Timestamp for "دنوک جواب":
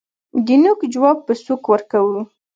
0.45-1.17